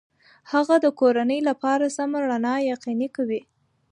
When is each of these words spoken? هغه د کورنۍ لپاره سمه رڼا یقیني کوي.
هغه 0.51 0.75
د 0.85 0.87
کورنۍ 0.99 1.39
لپاره 1.49 1.85
سمه 1.97 2.19
رڼا 2.29 2.55
یقیني 2.71 3.07
کوي. 3.15 3.41